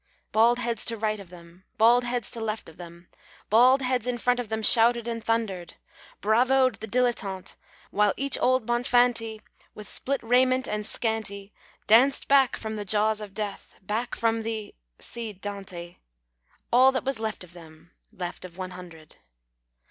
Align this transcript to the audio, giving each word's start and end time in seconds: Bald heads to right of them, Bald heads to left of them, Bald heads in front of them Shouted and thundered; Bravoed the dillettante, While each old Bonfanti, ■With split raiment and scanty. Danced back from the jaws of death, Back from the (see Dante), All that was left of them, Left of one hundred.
Bald 0.31 0.57
heads 0.57 0.83
to 0.85 0.97
right 0.97 1.19
of 1.19 1.29
them, 1.29 1.63
Bald 1.77 2.03
heads 2.03 2.31
to 2.31 2.41
left 2.43 2.67
of 2.67 2.77
them, 2.77 3.07
Bald 3.51 3.83
heads 3.83 4.07
in 4.07 4.17
front 4.17 4.39
of 4.39 4.49
them 4.49 4.63
Shouted 4.63 5.07
and 5.07 5.23
thundered; 5.23 5.75
Bravoed 6.23 6.79
the 6.79 6.87
dillettante, 6.87 7.55
While 7.91 8.15
each 8.17 8.35
old 8.41 8.65
Bonfanti, 8.65 9.41
■With 9.77 9.85
split 9.85 10.19
raiment 10.23 10.67
and 10.67 10.87
scanty. 10.87 11.53
Danced 11.85 12.27
back 12.27 12.57
from 12.57 12.77
the 12.77 12.83
jaws 12.85 13.21
of 13.21 13.35
death, 13.35 13.77
Back 13.83 14.15
from 14.15 14.41
the 14.41 14.73
(see 14.97 15.33
Dante), 15.33 15.97
All 16.73 16.91
that 16.93 17.03
was 17.05 17.19
left 17.19 17.43
of 17.43 17.53
them, 17.53 17.91
Left 18.11 18.43
of 18.43 18.57
one 18.57 18.71
hundred. 18.71 19.17